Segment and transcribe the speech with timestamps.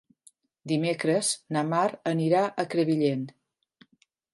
[0.71, 3.33] Dimecres na Mar anirà a Crevillent.